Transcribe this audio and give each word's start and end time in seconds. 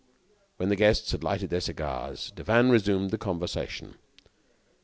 When 0.57 0.69
the 0.69 0.75
guests 0.75 1.11
had 1.11 1.23
lighted 1.23 1.51
their 1.51 1.61
cigars, 1.61 2.31
Devanne 2.35 2.71
resumed 2.71 3.11
the 3.11 3.19
conversation. 3.19 3.97